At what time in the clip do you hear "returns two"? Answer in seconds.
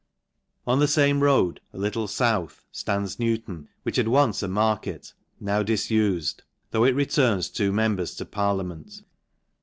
6.95-7.71